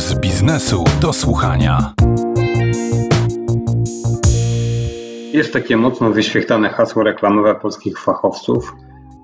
[0.00, 1.92] z biznesu do słuchania.
[5.32, 8.74] Jest takie mocno wyświechtane hasło reklamowe polskich fachowców.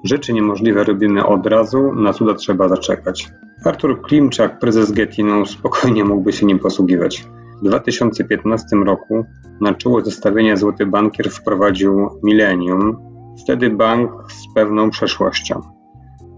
[0.05, 3.29] Rzeczy niemożliwe robimy od razu, na cuda trzeba zaczekać.
[3.65, 7.25] Artur Klimczak, prezes Getinu, spokojnie mógłby się nim posługiwać.
[7.63, 9.25] W 2015 roku
[9.61, 12.97] na czoło zestawienia Złoty Bankier wprowadził Millennium,
[13.45, 15.61] wtedy bank z pewną przeszłością.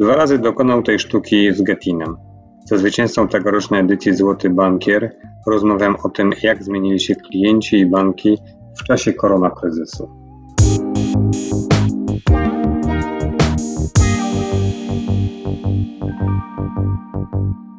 [0.01, 2.28] Dwa razy dokonał tej sztuki z Getinem.
[2.69, 8.39] Ze zwycięzcą tegorocznej edycji Złoty Bankier rozmawiam o tym, jak zmienili się klienci i banki
[8.81, 10.09] w czasie koronakryzysu.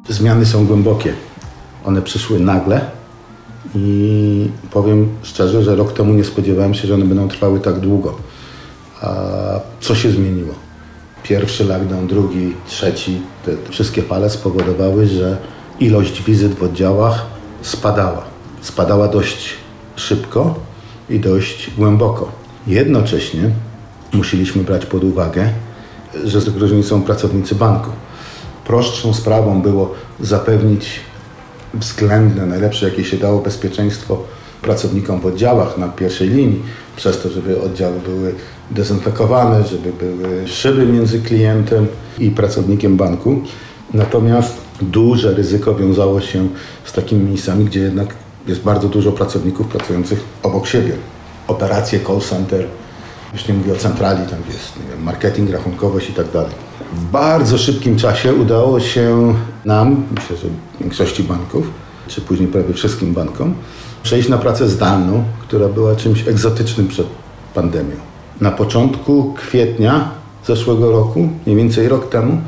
[0.08, 1.12] Zmiany są głębokie.
[1.84, 2.80] One przyszły nagle
[3.74, 8.18] i powiem szczerze, że rok temu nie spodziewałem się, że one będą trwały tak długo.
[9.02, 9.10] A
[9.80, 10.54] co się zmieniło?
[11.22, 15.36] Pierwszy lockdown, drugi, trzeci, te wszystkie fale spowodowały, że
[15.80, 17.26] ilość wizyt w oddziałach
[17.62, 18.24] spadała.
[18.60, 19.48] Spadała dość
[19.96, 20.54] szybko
[21.10, 22.32] i dość głęboko.
[22.66, 23.50] Jednocześnie
[24.12, 25.52] musieliśmy brać pod uwagę,
[26.24, 27.90] że zagrożeni są pracownicy banku.
[28.64, 31.00] Prostszą sprawą było zapewnić
[31.74, 34.22] względne, najlepsze jakie się dało bezpieczeństwo
[34.62, 36.62] pracownikom w oddziałach na pierwszej linii,
[36.96, 38.34] przez to, żeby oddziały były
[38.70, 41.86] dezynfekowane, żeby były szyby między klientem
[42.18, 43.42] i pracownikiem banku.
[43.94, 46.48] Natomiast duże ryzyko wiązało się
[46.84, 48.14] z takimi miejscami, gdzie jednak
[48.46, 50.92] jest bardzo dużo pracowników pracujących obok siebie.
[51.46, 52.66] Operacje, call center,
[53.32, 56.50] już nie mówię o centrali, tam jest wiem, marketing, rachunkowość i tak dalej.
[56.92, 60.48] W bardzo szybkim czasie udało się nam, myślę, że
[60.80, 61.70] większości banków,
[62.10, 63.54] czy później prawie wszystkim bankom,
[64.02, 67.06] przejść na pracę zdalną, która była czymś egzotycznym przed
[67.54, 67.96] pandemią.
[68.40, 70.10] Na początku kwietnia
[70.46, 72.40] zeszłego roku, mniej więcej rok temu,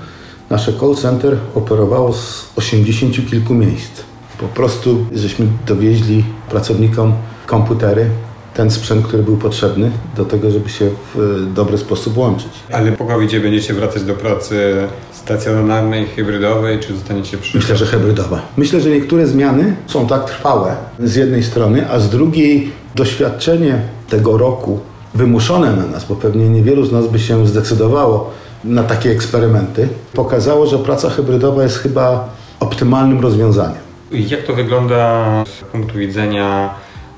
[0.50, 4.02] nasze call center operowało z 80 kilku miejsc.
[4.38, 7.12] Po prostu żeśmy dowieźli pracownikom
[7.46, 8.06] komputery,
[8.54, 12.50] ten sprzęt, który był potrzebny do tego, żeby się w dobry sposób łączyć.
[12.72, 14.88] Ale po covid będziecie wracać do pracy
[15.24, 17.56] stacjonarnej, hybrydowej, czy zostaniecie przy...
[17.58, 18.42] Myślę, że hybrydowa.
[18.56, 24.38] Myślę, że niektóre zmiany są tak trwałe z jednej strony, a z drugiej doświadczenie tego
[24.38, 24.80] roku
[25.14, 28.30] wymuszone na nas, bo pewnie niewielu z nas by się zdecydowało
[28.64, 32.28] na takie eksperymenty, pokazało, że praca hybrydowa jest chyba
[32.60, 33.82] optymalnym rozwiązaniem.
[34.12, 36.74] Jak to wygląda z punktu widzenia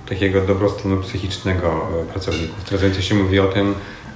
[0.08, 2.64] takiego dobrostanu psychicznego pracowników?
[2.64, 3.74] Teraz więcej się mówi o tym,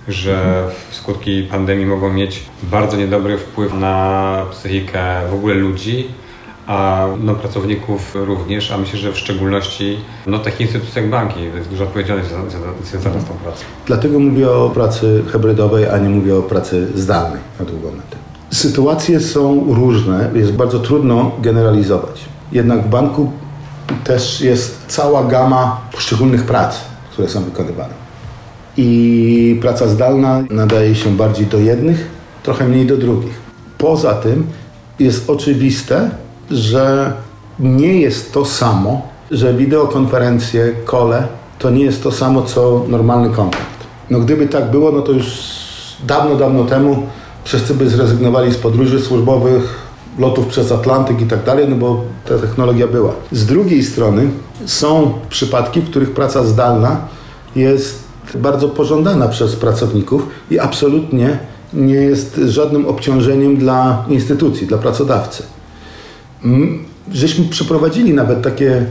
[0.08, 6.08] że skutki pandemii mogą mieć bardzo niedobry wpływ na psychikę w ogóle ludzi,
[6.66, 11.34] a no, pracowników również, a myślę, że w szczególności no, takich instytucji jak banki.
[11.50, 12.28] To jest dużo odpowiedzialność
[12.84, 13.64] związana z tą pracą.
[13.86, 18.16] Dlatego mówię o pracy hybrydowej, a nie mówię o pracy zdalnej na długą metę.
[18.50, 22.24] Sytuacje są różne, jest bardzo trudno generalizować.
[22.52, 23.32] Jednak w banku
[24.04, 26.80] też jest cała gama poszczególnych prac,
[27.12, 28.07] które są wykonywane
[28.78, 32.10] i praca zdalna nadaje się bardziej do jednych,
[32.42, 33.40] trochę mniej do drugich.
[33.78, 34.46] Poza tym
[34.98, 36.10] jest oczywiste,
[36.50, 37.12] że
[37.60, 41.26] nie jest to samo, że wideokonferencje, kole
[41.58, 43.86] to nie jest to samo co normalny kontakt.
[44.10, 45.26] No gdyby tak było, no to już
[46.06, 47.02] dawno, dawno temu
[47.44, 52.38] wszyscy by zrezygnowali z podróży służbowych, lotów przez Atlantyk i tak dalej, no bo ta
[52.38, 53.12] technologia była.
[53.32, 54.30] Z drugiej strony
[54.66, 56.96] są przypadki, w których praca zdalna
[57.56, 61.38] jest bardzo pożądana przez pracowników i absolutnie
[61.72, 65.42] nie jest żadnym obciążeniem dla instytucji, dla pracodawcy.
[67.12, 68.86] Żeśmy przeprowadzili nawet takie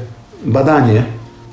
[0.46, 1.03] badanie,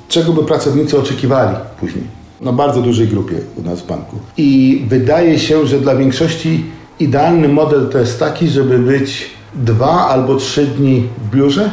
[0.08, 2.04] czego by pracownicy oczekiwali później.
[2.40, 4.16] Na bardzo dużej grupie u nas w banku.
[4.36, 6.64] I wydaje się, że dla większości
[7.00, 11.70] idealny model to jest taki, żeby być dwa albo trzy dni w biurze,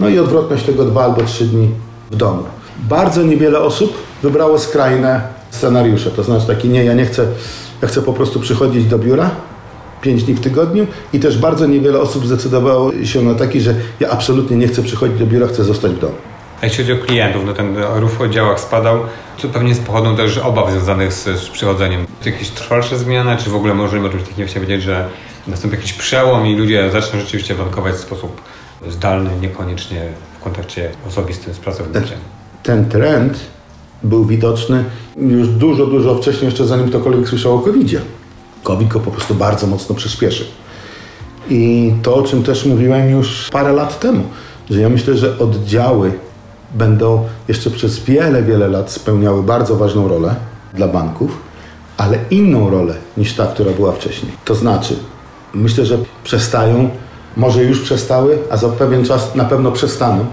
[0.00, 1.68] no i odwrotność tego dwa albo trzy dni
[2.10, 2.42] w domu.
[2.88, 5.20] Bardzo niewiele osób wybrało skrajne
[5.52, 6.10] scenariusze.
[6.10, 7.26] To znaczy taki, nie, ja nie chcę,
[7.82, 9.30] ja chcę po prostu przychodzić do biura
[10.00, 14.10] pięć dni w tygodniu i też bardzo niewiele osób zdecydowało się na taki, że ja
[14.10, 16.14] absolutnie nie chcę przychodzić do biura, chcę zostać w domu.
[16.62, 19.00] A jeśli chodzi o klientów, no ten ruch w oddziałach spadał,
[19.38, 22.06] co pewnie z pochodą też obaw związanych z, z przychodzeniem.
[22.22, 25.08] Czy jakieś trwalsze zmiany, czy w ogóle możemy o czymś takim powiedzieć, że
[25.46, 28.40] nastąpi jakiś przełom i ludzie zaczną rzeczywiście bankować w sposób
[28.88, 30.00] zdalny, niekoniecznie
[30.40, 32.02] w kontakcie osobistym z pracownikiem?
[32.02, 32.18] Ten,
[32.62, 33.38] ten trend
[34.04, 34.84] był widoczny
[35.16, 38.00] już dużo, dużo wcześniej, jeszcze zanim ktokolwiek słyszał o COVID-zie.
[38.62, 40.46] COVID go po prostu bardzo mocno przyspieszył.
[41.50, 44.24] I to, o czym też mówiłem już parę lat temu,
[44.70, 46.12] że ja myślę, że oddziały
[46.74, 50.34] będą jeszcze przez wiele, wiele lat spełniały bardzo ważną rolę
[50.74, 51.38] dla banków,
[51.96, 54.32] ale inną rolę niż ta, która była wcześniej.
[54.44, 54.96] To znaczy,
[55.54, 56.90] myślę, że przestają
[57.36, 60.26] może już przestały, a za pewien czas na pewno przestaną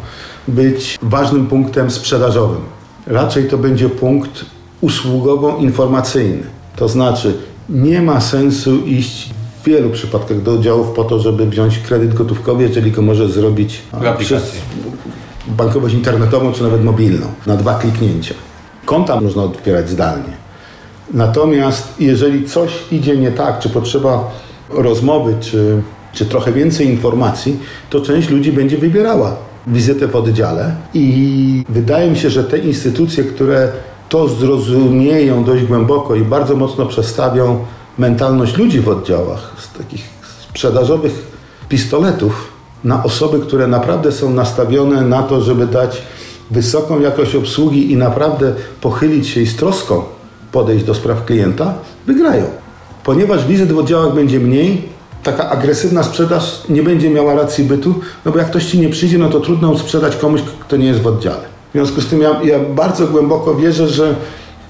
[0.48, 2.62] być ważnym punktem sprzedażowym.
[3.10, 4.46] Raczej to będzie punkt
[4.82, 6.44] usługowo-informacyjny.
[6.76, 7.38] To znaczy,
[7.70, 9.30] nie ma sensu iść
[9.62, 13.82] w wielu przypadkach do oddziałów po to, żeby wziąć kredyt gotówkowy, jeżeli go może zrobić
[13.92, 14.62] aplikacji.
[15.48, 18.36] bankowość internetową czy nawet mobilną na dwa kliknięcia.
[18.86, 20.34] Konta można otwierać zdalnie.
[21.14, 24.32] Natomiast jeżeli coś idzie nie tak, czy potrzeba
[24.70, 25.82] rozmowy, czy,
[26.14, 27.60] czy trochę więcej informacji,
[27.90, 33.24] to część ludzi będzie wybierała wizytę w oddziale i wydaje mi się, że te instytucje,
[33.24, 33.72] które
[34.10, 37.66] to zrozumieją dość głęboko i bardzo mocno przestawią
[37.98, 40.04] mentalność ludzi w oddziałach z takich
[40.50, 41.28] sprzedażowych
[41.70, 42.52] pistoletów
[42.84, 46.02] na osoby, które naprawdę są nastawione na to, żeby dać
[46.52, 50.04] wysoką jakość obsługi i naprawdę pochylić się i z troską
[50.52, 51.74] podejść do spraw klienta,
[52.08, 52.46] wygrają.
[53.04, 54.90] Ponieważ wizyt w oddziałach będzie mniej,
[55.24, 57.96] taka agresywna sprzedaż nie będzie miała racji bytu,
[58.26, 61.02] no bo jak ktoś ci nie przyjdzie, no to trudno sprzedać komuś, kto nie jest
[61.02, 61.42] w oddziale.
[61.70, 64.16] W związku z tym ja, ja bardzo głęboko wierzę, że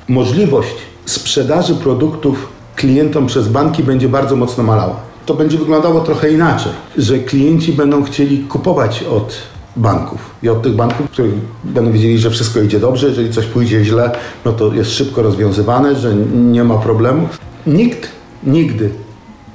[0.08, 0.76] możliwość
[1.06, 4.96] sprzedaży produktów klientom przez banki będzie bardzo mocno malała.
[5.26, 9.38] To będzie wyglądało trochę inaczej, że klienci będą chcieli kupować od
[9.76, 13.86] banków i od tych banków, których będą wiedzieli, że wszystko idzie dobrze, jeżeli coś pójdzie
[13.86, 14.12] źle,
[14.46, 17.28] no to jest szybko rozwiązywane, że nie ma problemu.
[17.68, 18.10] Nikt
[18.44, 18.90] nigdy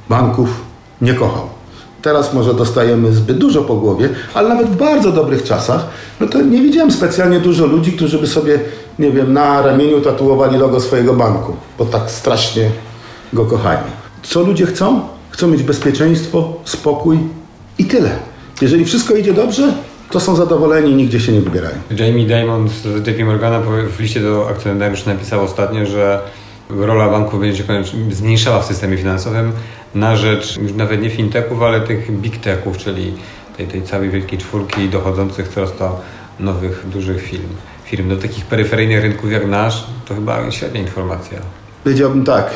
[0.08, 0.61] banków
[1.00, 1.49] nie kochał.
[2.02, 5.87] Teraz może dostajemy zbyt dużo po głowie, ale nawet w bardzo dobrych czasach,
[6.20, 8.61] no to nie widziałem specjalnie dużo ludzi, którzy by sobie,
[8.99, 12.70] nie wiem, na ramieniu tatuowali logo swojego banku, bo tak strasznie
[13.32, 13.81] go kochają.
[14.23, 15.00] Co ludzie chcą?
[15.31, 17.19] Chcą mieć bezpieczeństwo, spokój
[17.79, 18.11] i tyle.
[18.62, 19.73] Jeżeli wszystko idzie dobrze,
[20.11, 21.76] to są zadowoleni i nigdzie się nie wybierają.
[21.91, 23.61] Jamie Dimon z JP Morgana
[23.96, 26.20] w liście do akcjonariuszy napisał ostatnio, że
[26.71, 29.53] rola banków będzie się koniecznie zmniejszała w systemie finansowym
[29.95, 33.13] na rzecz już nawet nie fintechów, ale tych big techów, czyli
[33.57, 36.01] tej, tej całej wielkiej czwórki dochodzących coraz to
[36.41, 37.49] nowych, dużych firm.
[37.85, 41.39] Firm do takich peryferyjnych rynków jak nasz, to chyba średnia informacja.
[41.85, 42.51] Powiedziałbym tak,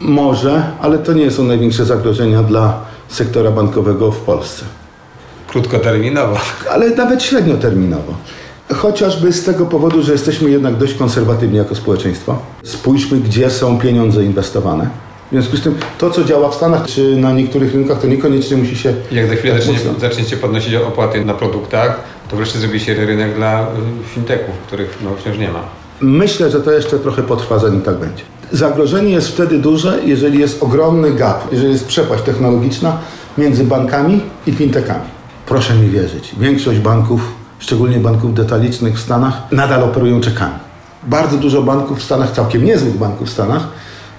[0.00, 4.64] może, ale to nie są największe zagrożenia dla sektora bankowego w Polsce.
[5.48, 6.36] Krótkoterminowo.
[6.70, 8.14] ale nawet średnioterminowo.
[8.74, 12.38] Chociażby z tego powodu, że jesteśmy jednak dość konserwatywni jako społeczeństwo.
[12.62, 14.90] Spójrzmy, gdzie są pieniądze inwestowane.
[15.32, 18.56] W związku z tym, to co działa w Stanach czy na niektórych rynkach, to niekoniecznie
[18.56, 18.94] musi się.
[19.12, 22.00] Jak za chwilę zacznie, zaczniecie podnosić opłaty na produktach,
[22.30, 23.66] to wreszcie zrobi się rynek dla y,
[24.14, 25.62] fintechów, których no, wciąż nie ma.
[26.00, 28.22] Myślę, że to jeszcze trochę potrwa, zanim tak będzie.
[28.52, 32.98] Zagrożenie jest wtedy duże, jeżeli jest ogromny gap, jeżeli jest przepaść technologiczna
[33.38, 35.04] między bankami i fintechami.
[35.46, 40.54] Proszę mi wierzyć, większość banków, szczególnie banków detalicznych w Stanach, nadal operują czekami.
[41.06, 43.68] Bardzo dużo banków w Stanach, całkiem niezłych banków w Stanach,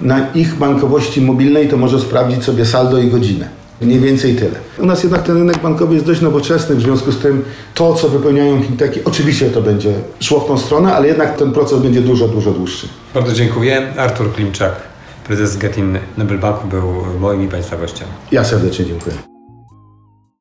[0.02, 3.48] na ich bankowości mobilnej to może sprawdzić sobie saldo i godzinę.
[3.82, 4.60] Mniej więcej tyle.
[4.80, 8.10] U nas jednak ten rynek bankowy jest dość nowoczesny, w związku z tym to, co
[8.10, 12.28] wypełniają fintechy, oczywiście to będzie szło w tą stronę, ale jednak ten proces będzie dużo,
[12.28, 12.88] dużo dłuższy.
[13.14, 13.94] Bardzo dziękuję.
[13.98, 14.74] Artur Klimczak,
[15.28, 16.84] prezes Getin Nobel Banku był
[17.20, 18.08] moim i Państwa gościem.
[18.32, 19.33] Ja serdecznie dziękuję.